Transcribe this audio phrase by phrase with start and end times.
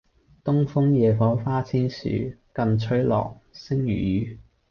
[0.43, 4.39] 東風夜放花千樹，更吹落、星如雨